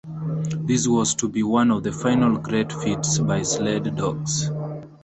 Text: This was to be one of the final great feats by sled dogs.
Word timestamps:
This 0.65 0.87
was 0.87 1.13
to 1.13 1.29
be 1.29 1.43
one 1.43 1.69
of 1.69 1.83
the 1.83 1.91
final 1.91 2.35
great 2.39 2.73
feats 2.73 3.19
by 3.19 3.43
sled 3.43 3.95
dogs. 3.97 4.49